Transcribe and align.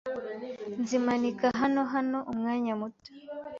Nzimanika 0.81 1.47
hano 1.61 1.81
hano 1.93 2.17
umwanya 2.31 2.73
muto. 2.81 3.09